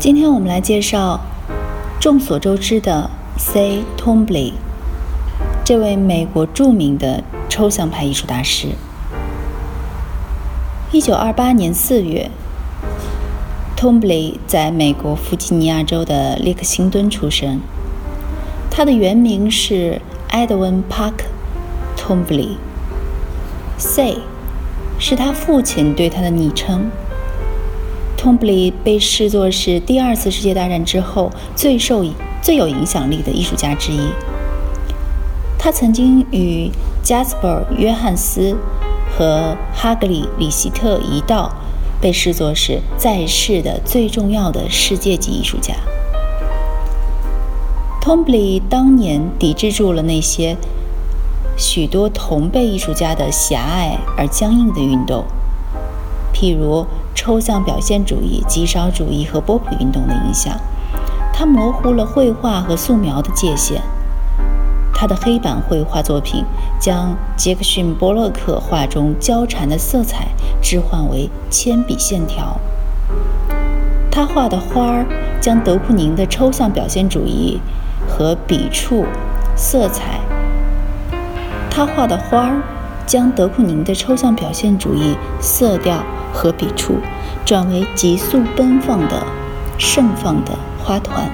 [0.00, 1.18] 今天我们来介绍
[1.98, 3.82] 众所周知的 C.
[3.96, 4.52] Tombly，
[5.64, 8.68] 这位美国著名的抽象派艺术大师。
[10.92, 12.30] 一九二八年四月
[13.76, 17.60] ，Tombly 在美国弗吉尼亚州的列克星敦出生。
[18.70, 21.24] 他的原名是 Edwin Park
[21.96, 22.50] Tombly。
[23.76, 24.18] C
[25.00, 26.88] 是他父亲对他的昵称。
[28.18, 32.04] Tombly 被视作是第二次世界大战之后最受、
[32.42, 34.00] 最有影响力的艺术家之一。
[35.56, 36.68] 他曾经与
[37.02, 38.56] 加斯珀·约翰斯
[39.16, 41.52] 和哈格里·里希特一道，
[42.00, 45.74] 被视作是在世的最重要的世界级艺术家。
[48.02, 50.56] Tombly 当年抵制住了那些
[51.56, 55.24] 许多同辈艺术家的狭隘而僵硬的运动，
[56.38, 56.86] 譬如。
[57.14, 60.56] 抽象表现主义、极少主义和波普运动的影响，
[61.34, 63.82] 他模糊了绘画和素描的界限。
[64.94, 66.44] 他的黑板绘画作品
[66.78, 70.28] 将杰克逊·波洛克画中交缠的色彩
[70.62, 72.56] 置换为铅笔线条。
[74.12, 75.06] 他画的花儿
[75.40, 77.60] 将德库宁的抽象表现主义
[78.06, 79.04] 和笔触、
[79.56, 80.20] 色彩。
[81.68, 82.62] 他画的花儿
[83.04, 86.00] 将德库宁的抽象表现主义色调。
[86.38, 87.00] 和笔触
[87.44, 89.26] 转为急速奔放的
[89.76, 91.28] 盛放的花团。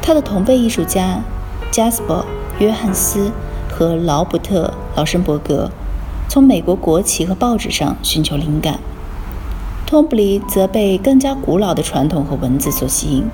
[0.00, 1.20] 他的同辈艺术家
[1.70, 2.22] 加斯伯·
[2.58, 3.30] 约翰斯
[3.70, 5.70] 和劳伯特·劳申伯格
[6.30, 8.78] 从美国国旗和报纸上寻求灵感，
[9.86, 13.26] 托布里则被更加古老的传统和文字所吸引。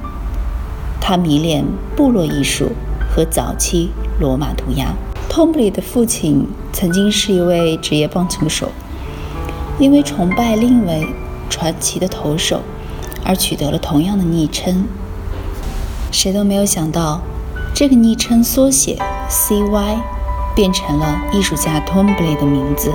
[1.00, 2.72] 他迷恋部落艺术
[3.08, 4.92] 和早期罗马涂鸦。
[5.28, 8.68] 托布里的父亲曾经是一位职业棒球手。
[9.78, 11.06] 因为崇拜另一位
[11.50, 12.60] 传奇的投手，
[13.24, 14.86] 而取得了同样的昵称。
[16.10, 17.20] 谁都没有想到，
[17.74, 19.96] 这个昵称缩写 CY
[20.54, 22.92] 变成了艺术家 Tombly 的名字。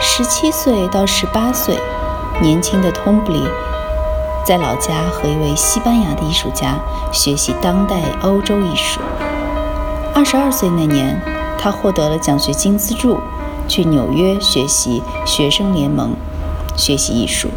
[0.00, 1.78] 十七岁到十八岁，
[2.40, 3.46] 年轻的 Tombly
[4.44, 6.76] 在老家和一位西班牙的艺术家
[7.12, 9.00] 学习当代欧洲艺术。
[10.14, 11.20] 二十二岁那年，
[11.58, 13.20] 他获得了奖学金资助。
[13.68, 16.14] 去纽约学习学生联盟，
[16.76, 17.48] 学习艺术，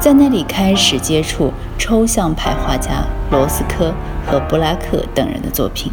[0.00, 3.92] 在那里开始接触抽象派画家罗斯科
[4.26, 5.90] 和布拉克等人的作品，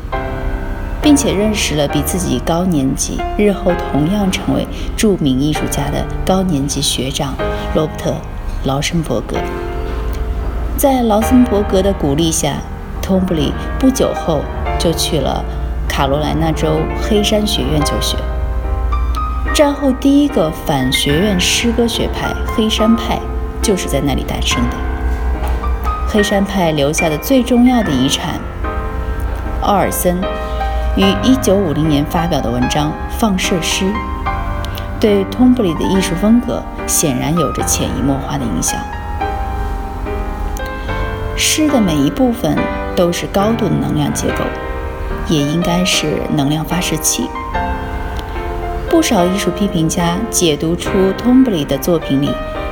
[1.02, 4.68] 并且认识了比自己高年级、日后同样成为
[4.98, 7.34] 著名艺术家的高年级学长
[7.76, 8.12] 罗伯特·
[8.66, 9.38] 劳森伯格。
[10.76, 12.58] 在劳森伯格的鼓励下，
[13.02, 14.42] 托布里不久后
[14.80, 15.44] 就去了。
[15.96, 18.18] 卡罗来纳州黑山学院求学。
[19.54, 23.20] 战后第一个反学院诗歌学派黑山派
[23.62, 24.76] 就是在那里诞生的。
[26.08, 28.40] 黑山派留下的最重要的遗产，
[29.62, 30.18] 奥尔森
[30.98, 32.90] 于1950年发表的文章
[33.20, 33.86] 《放射诗》，
[35.00, 38.80] 对通布里的艺术风格显然有着潜移默化的影响。
[41.38, 42.58] 诗的每一部分
[42.96, 44.44] 都是高度的能量结构。
[45.30, 47.30] 也应该是能量发射器。
[48.90, 52.30] 不少艺术批评家解读出通布里的作品里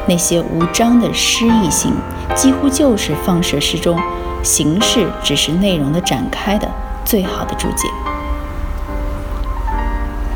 [0.07, 1.93] 那些无章的诗意性，
[2.35, 3.99] 几乎就是放射诗中
[4.43, 6.67] 形式只是内容的展开的
[7.03, 7.87] 最好的注解。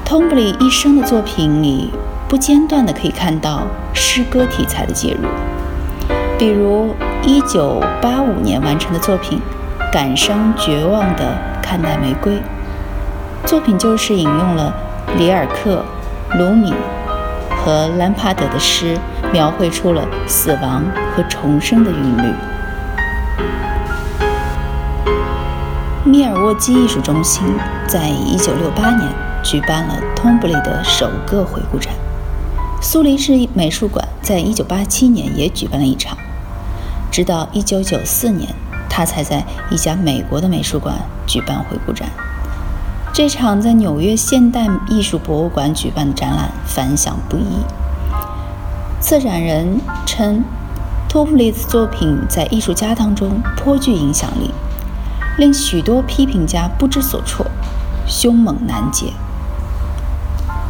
[0.03, 1.91] 通布里一生的作品里，
[2.27, 3.61] 不间断的可以看到
[3.93, 5.27] 诗歌题材的介入，
[6.39, 9.39] 比如1985年完成的作品
[9.93, 11.23] 《感伤绝望的》。
[11.65, 12.39] 看待玫瑰
[13.43, 14.71] 作品就是引用了
[15.17, 15.83] 里尔克、
[16.37, 16.71] 鲁米
[17.49, 18.95] 和兰帕德的诗，
[19.33, 20.83] 描绘出了死亡
[21.15, 22.33] 和重生的韵律。
[26.03, 27.43] 密尔沃基艺术中心
[27.87, 29.09] 在1968年
[29.43, 31.91] 举办了通布里的首个回顾展，
[32.79, 36.15] 苏黎世美术馆在1987年也举办了一场，
[37.11, 38.49] 直到1994年。
[38.95, 40.95] 他才在一家美国的美术馆
[41.27, 42.07] 举办回顾展。
[43.11, 47.43] 这场在纽约现代艺术博物馆举办的展览反响不一。
[49.01, 50.45] 策展人称，
[51.09, 54.51] 托普利的作品在艺术家当中颇具影响力，
[55.37, 57.45] 令许多批评家不知所措，
[58.07, 59.07] 凶猛难解。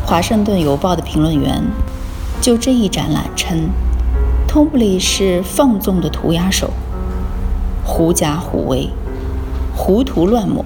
[0.09, 1.63] 《华盛顿邮报》的评论员
[2.41, 3.69] 就这一展览称，
[4.47, 6.71] 托普利是放纵的涂鸦手，
[7.85, 8.89] 狐假虎威，
[9.75, 10.65] 胡涂乱抹。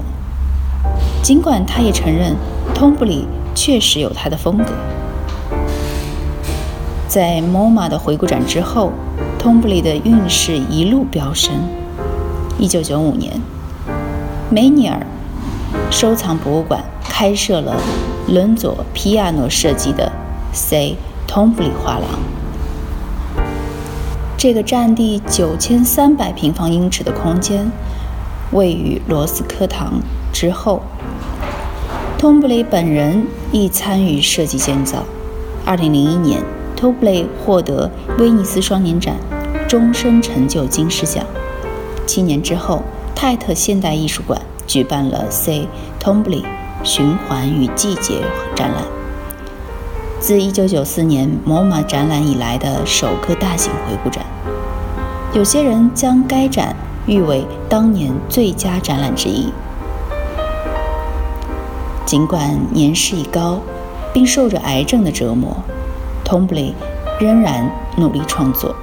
[1.22, 2.34] 尽管他也承认，
[2.74, 4.74] 通布里确实有他的风格。
[7.08, 8.94] 在 MoMA 的回顾展之后，
[9.38, 11.54] 通布里的运势一路飙升。
[12.60, 13.42] 1995年，
[14.50, 15.06] 梅尼尔
[15.92, 17.76] 收藏博物馆开设了
[18.28, 20.12] 伦佐皮亚诺设计的
[20.54, 20.96] C.
[21.28, 22.39] 通布里画廊。
[24.40, 27.70] 这个占地9300平方英尺的空间，
[28.54, 30.00] 位于罗斯科堂
[30.32, 30.82] 之后。
[32.18, 35.04] 通布雷本人亦参与设计建造。
[35.66, 36.42] 2001年，
[36.74, 39.18] 通布雷获得威尼斯双年展
[39.68, 41.26] 终身成就金狮奖。
[42.08, 42.82] 七年之后，
[43.14, 45.68] 泰特现代艺术馆举办了 C.
[46.00, 46.42] 通布雷
[46.86, 48.22] 循环与季节
[48.56, 48.86] 展览，
[50.22, 54.26] 自1994年 MoMA 展览以来的首个大型回顾展。
[55.32, 59.54] 有些人将该展誉为当年最佳展览之一。
[62.04, 63.60] 尽管年事已高，
[64.12, 65.56] 并受着癌症的折磨，
[66.26, 66.74] 通布雷
[67.20, 68.76] 仍然努力创作。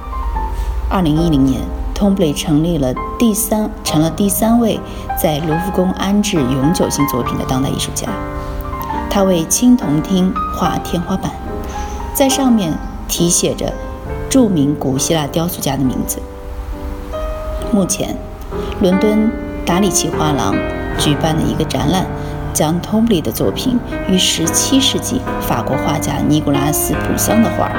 [0.89, 1.59] 2010年，
[1.93, 4.79] 通布雷成立了第三，成了第三位
[5.21, 8.07] 在卢浮宫安置永久性作品的当代艺术家。
[9.09, 11.29] 他为青铜厅画天花板，
[12.13, 12.73] 在上面
[13.09, 13.73] 题写着
[14.29, 16.21] 著名古希腊雕塑家的名字。
[17.77, 18.17] 目前，
[18.81, 19.31] 伦敦
[19.63, 20.55] 达里奇画廊
[20.97, 22.07] 举办的一个展览。
[22.53, 23.79] 将通布里的作品
[24.09, 27.69] 与17世纪法国画家尼古拉斯·普桑的画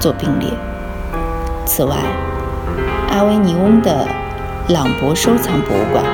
[0.00, 0.48] 做并列。
[1.64, 1.94] 此外，
[3.12, 4.08] 阿维尼翁的
[4.70, 6.04] 朗博收藏博物馆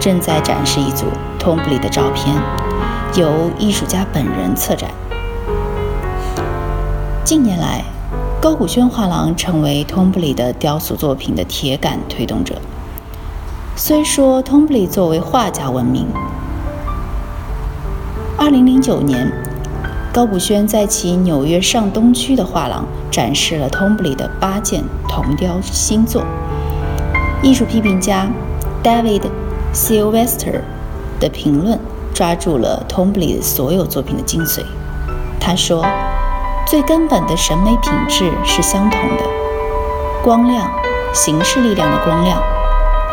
[0.00, 1.04] 正在展示一组
[1.38, 2.34] 通布里的照片，
[3.14, 4.90] 由艺术家本人策展。
[7.22, 7.84] 近年来，
[8.40, 12.56] 高古轩画廊成为通布里的雕塑作品的铁杆推动者。
[13.74, 16.06] 虽说通布里作为画家闻名。
[18.36, 19.32] 二零零九年，
[20.12, 26.22] 高古轩在其纽约上东区的画廊展示了通布里的八件铜雕新作。
[27.42, 28.28] 艺术批评家
[28.84, 29.22] David
[29.72, 30.60] Sylvester
[31.18, 31.78] 的评论
[32.12, 34.60] 抓住了通布里所有作品的精髓。
[35.40, 35.82] 他说
[36.68, 39.24] ：“最根本的审美品质是相同的，
[40.22, 40.70] 光亮、
[41.14, 42.40] 形式力量的光亮、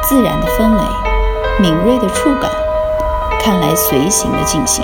[0.10, 0.82] 自然的氛围、
[1.60, 2.50] 敏锐的触感，
[3.40, 4.84] 看来随行的进行。”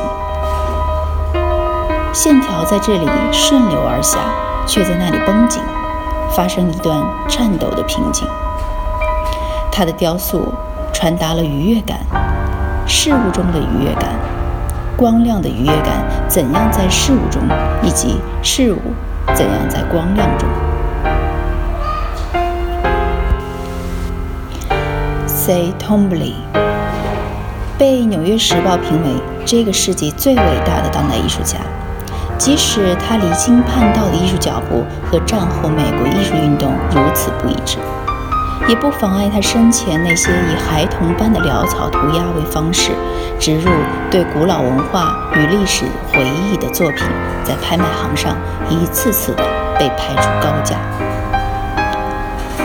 [2.13, 4.19] 线条在这里顺流而下，
[4.67, 5.63] 却在那里绷紧，
[6.29, 8.27] 发生一段颤抖的瓶颈。
[9.71, 10.53] 他的雕塑
[10.93, 11.97] 传达了愉悦感，
[12.85, 14.11] 事物中的愉悦感，
[14.95, 17.41] 光亮的愉悦感怎样在事物中，
[17.81, 18.77] 以及事物
[19.33, 20.47] 怎样在光亮中。
[25.45, 25.71] C.
[25.77, 26.33] Tombly
[27.77, 31.59] 被《纽约时报》评为这个世纪最伟大的当代艺术家。
[32.35, 37.77] 即使他离经叛道的艺术脚步和战后美国艺术运动如此不一致，
[38.67, 42.89] 也不妨碍他生前那些以孩童般的潦草涂鸦为方式，
[43.39, 43.69] 植入
[44.09, 47.05] 对古老文化与历史回忆的作品，
[47.43, 48.35] 在拍卖行上
[48.67, 49.43] 一次次的
[49.77, 50.77] 被拍出高价。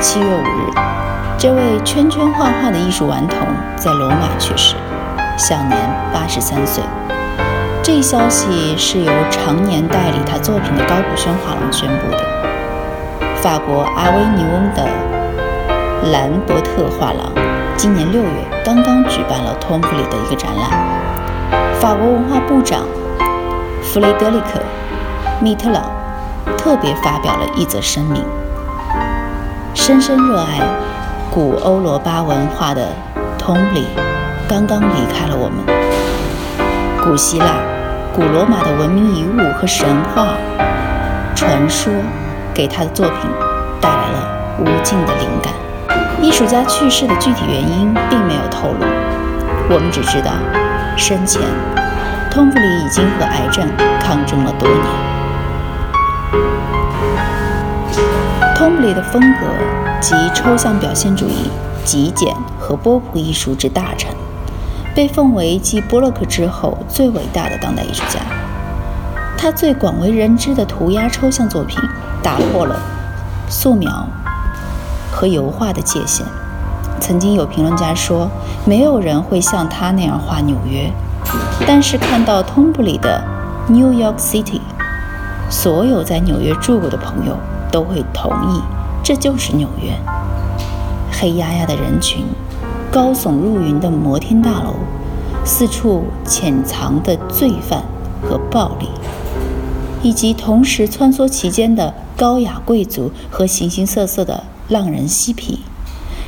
[0.01, 0.73] 七月五日，
[1.41, 3.39] 这位圈圈画画的艺术顽童
[3.75, 4.77] 在罗马去世，
[5.39, 5.79] 享年
[6.13, 6.85] 八十三岁。
[7.83, 12.19] 这一消息是由常年代理他作品的高古轩画廊宣布的。
[13.37, 14.87] 法国阿维尼翁的
[16.13, 17.33] 兰伯特画廊
[17.75, 18.29] 今年六月
[18.63, 21.81] 刚刚举办了通布里的一个展览。
[21.81, 22.83] 法国文化部长
[23.83, 24.61] 弗雷德里克·
[25.43, 25.85] 米特朗
[26.59, 28.23] 特别发表了一则声明：
[29.73, 30.61] 深深热爱
[31.33, 32.89] 古欧罗巴文化的
[33.39, 33.87] 通里
[34.49, 35.65] 刚刚离开了我们。
[37.01, 37.47] 古希腊。
[38.13, 40.35] 古罗马的文明遗物和神话
[41.37, 41.93] 传说，
[42.53, 43.31] 给他的作品
[43.81, 45.55] 带来了无尽的灵感。
[46.21, 48.85] 艺术家去世的具体原因并没有透露，
[49.73, 50.33] 我们只知道，
[50.97, 51.41] 生前
[52.33, 53.65] 通布里已经和癌症
[54.01, 54.85] 抗争了多年。
[58.57, 59.47] 通布里的风格
[60.01, 61.51] 及抽象表现主义、
[61.85, 64.11] 极简和波普艺术之大成，
[64.95, 68.21] 被奉为继波洛克之后最伟大的当代艺术家。
[69.37, 71.79] 他最广为人知的涂鸦抽象作品，
[72.23, 72.77] 打破了
[73.49, 74.07] 素描
[75.13, 76.25] 和油画的界限。
[76.99, 78.31] 曾经有评论家说，
[78.67, 80.91] 没有人会像他那样画纽约，
[81.67, 83.23] 但是看到通布里的
[83.69, 84.61] New York City，
[85.49, 87.37] 所有在纽约住过的朋友
[87.73, 88.61] 都会同意，
[89.03, 89.93] 这就是纽约。
[91.13, 92.25] 黑压压的人群，
[92.91, 94.75] 高耸入云的摩天大楼，
[95.45, 97.83] 四处潜藏的罪犯
[98.23, 98.89] 和暴力。
[100.03, 105.61] 以及同时穿梭其间的高雅贵族和形形色色的浪人嬉皮，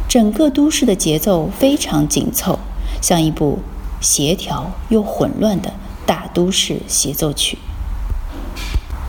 [0.07, 2.59] 整个都市的节奏非常紧凑，
[3.01, 3.61] 像一部
[3.99, 5.73] 协调又混乱的
[6.05, 7.57] 大都市协奏曲。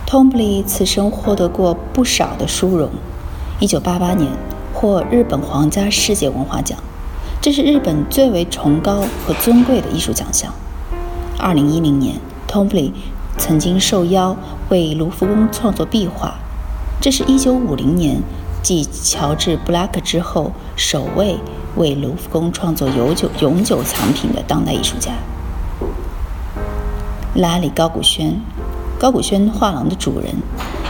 [0.05, 2.89] 通布里此生获得过不少的殊荣
[3.63, 4.29] ，1988年
[4.73, 6.77] 获日本皇家世界文化奖，
[7.39, 10.53] 这是日本最为崇高和尊贵的艺术奖项。
[11.39, 12.93] 2010年，通布里。
[13.35, 14.37] 曾经受邀
[14.69, 16.35] 为卢浮宫创作壁画，
[17.01, 18.21] 这是一九五零年
[18.61, 21.39] 继乔治·布拉克之后首位
[21.75, 25.13] 为卢浮宫创作永久永久藏品的当代艺术家。
[27.33, 28.39] 拉里·高古轩，
[28.99, 30.35] 高古轩画廊的主人，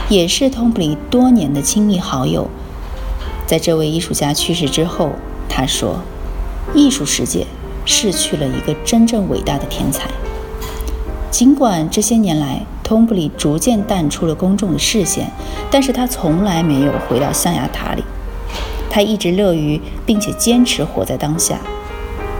[0.09, 2.49] 也是通布里多年的亲密好友。
[3.45, 5.09] 在这位艺术家去世之后，
[5.49, 5.99] 他说
[6.73, 7.45] ：“艺术世界
[7.85, 10.09] 失去了一个真正伟大的天才。”
[11.29, 15.31] 尽管这些年来，通布里逐渐淡出了公众的视线，
[15.69, 18.03] 但是他从来没有回到象牙塔里。
[18.89, 21.59] 他一直乐于并且坚持活在当下，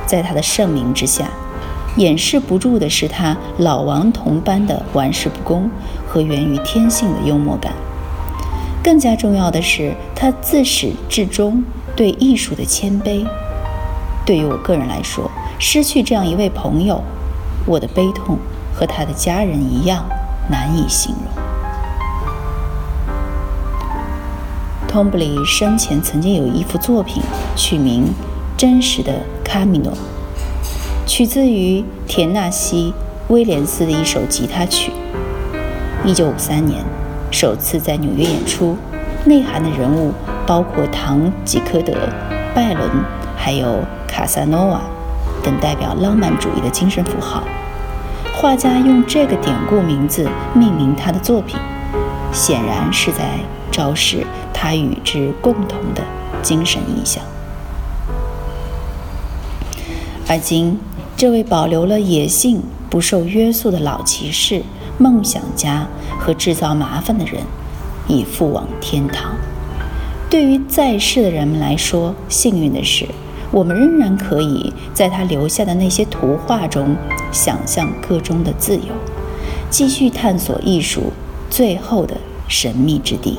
[0.05, 1.27] 在他的盛名之下，
[1.98, 5.69] 掩饰不住的是他老顽童般的玩世不恭
[6.07, 7.74] 和源于天性的幽默感。
[8.83, 11.63] 更加重要的是，他自始至终
[11.95, 13.25] 对艺术的谦卑。
[14.25, 17.01] 对于我个人来说，失去这样一位朋友，
[17.65, 18.37] 我的悲痛。
[18.75, 20.03] 和他的家人一样
[20.49, 21.43] 难以形容。
[24.87, 27.21] 通布里生前曾经有一幅作品，
[27.55, 28.05] 取名
[28.57, 29.13] 《真实的
[29.45, 29.93] 卡米诺》，
[31.05, 32.91] 取自于田纳西·
[33.31, 34.91] 威廉斯的一首吉他曲。
[36.03, 36.83] 一九五三年，
[37.33, 38.77] 首次在纽约演出，
[39.25, 40.13] 内涵的人物
[40.45, 41.91] 包括唐吉诃德、
[42.53, 42.87] 拜伦，
[43.35, 44.79] 还有卡萨诺瓦
[45.43, 47.43] 等代表浪漫主义的精神符号。
[48.35, 51.59] 画家用这个典故名字命名他的作品，
[52.31, 53.39] 显然是在
[53.71, 54.23] 昭示
[54.53, 56.03] 他与之共同的
[56.43, 57.23] 精神意象。
[60.29, 60.79] 而今，
[61.17, 62.61] 这位保留了野性、
[62.91, 64.61] 不受约束的老骑士、
[64.97, 65.88] 梦想家
[66.19, 67.41] 和制造麻烦的人，
[68.07, 69.33] 已赴往天堂。
[70.29, 73.07] 对于在世的人们来说，幸运的是。
[73.51, 76.95] 我们仍然可以在他留下的那些图画中
[77.31, 78.88] 想象个中的自由，
[79.69, 81.13] 继续探索艺术
[81.51, 83.38] 最后的神秘之地。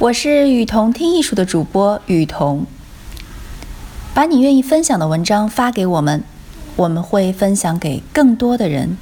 [0.00, 2.66] 我是雨桐听艺术的主播雨桐，
[4.20, 6.22] 把你愿意分享的文章发给我们，
[6.76, 8.98] 我们会分享给更多的人。